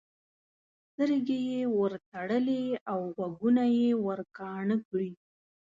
سترګې 0.89 1.39
یې 1.51 1.61
ورتړلې 1.79 2.63
او 2.91 2.99
غوږونه 3.15 3.63
یې 3.79 3.89
ورکاڼه 4.05 4.75
کړي. 4.87 5.11